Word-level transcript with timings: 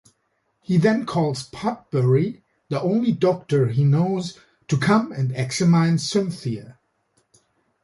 He 0.63 0.77
then 0.77 1.05
calls 1.05 1.43
Potbury, 1.47 2.41
the 2.69 2.81
only 2.81 3.11
doctor 3.11 3.67
he 3.67 3.83
knows, 3.83 4.39
to 4.69 4.77
come 4.77 5.11
and 5.11 5.31
examine 5.35 5.99
Cynthia. 5.99 6.79